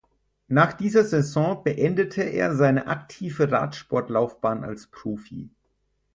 [0.47, 5.51] Nach dieser Saison beendete er seine aktive Radsport-Laufbahn als Profi.